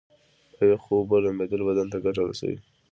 [0.55, 2.57] په یخو اوبو لمبیدل بدن ته ګټه رسوي.